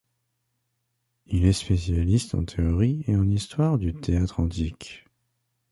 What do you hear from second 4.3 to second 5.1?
antique.